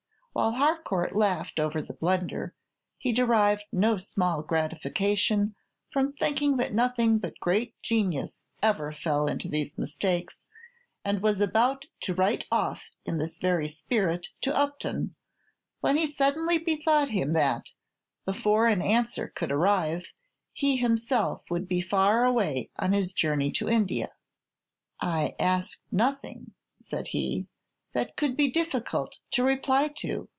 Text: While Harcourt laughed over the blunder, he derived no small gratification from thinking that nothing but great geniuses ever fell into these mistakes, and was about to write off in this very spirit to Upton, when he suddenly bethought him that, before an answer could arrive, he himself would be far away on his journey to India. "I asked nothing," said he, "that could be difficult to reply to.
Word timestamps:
While 0.33 0.53
Harcourt 0.53 1.13
laughed 1.13 1.59
over 1.59 1.81
the 1.81 1.93
blunder, 1.93 2.55
he 2.97 3.11
derived 3.11 3.65
no 3.73 3.97
small 3.97 4.41
gratification 4.41 5.55
from 5.91 6.13
thinking 6.13 6.55
that 6.55 6.73
nothing 6.73 7.17
but 7.17 7.37
great 7.41 7.75
geniuses 7.81 8.45
ever 8.63 8.93
fell 8.93 9.27
into 9.27 9.49
these 9.49 9.77
mistakes, 9.77 10.47
and 11.03 11.21
was 11.21 11.41
about 11.41 11.87
to 12.03 12.13
write 12.13 12.45
off 12.49 12.91
in 13.05 13.17
this 13.17 13.39
very 13.39 13.67
spirit 13.67 14.29
to 14.39 14.55
Upton, 14.55 15.15
when 15.81 15.97
he 15.97 16.07
suddenly 16.07 16.57
bethought 16.57 17.09
him 17.09 17.33
that, 17.33 17.71
before 18.25 18.67
an 18.67 18.81
answer 18.81 19.27
could 19.27 19.51
arrive, 19.51 20.13
he 20.53 20.77
himself 20.77 21.43
would 21.49 21.67
be 21.67 21.81
far 21.81 22.23
away 22.23 22.71
on 22.79 22.93
his 22.93 23.11
journey 23.11 23.51
to 23.51 23.67
India. 23.67 24.13
"I 25.01 25.35
asked 25.37 25.83
nothing," 25.91 26.53
said 26.79 27.09
he, 27.09 27.47
"that 27.93 28.15
could 28.15 28.37
be 28.37 28.49
difficult 28.49 29.19
to 29.31 29.43
reply 29.43 29.89
to. 29.89 30.29